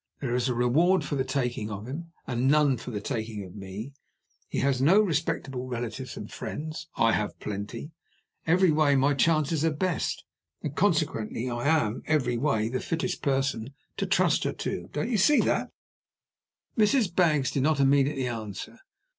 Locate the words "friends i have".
6.31-7.39